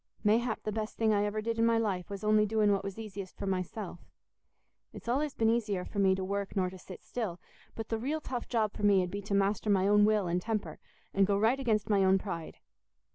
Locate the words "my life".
1.67-2.09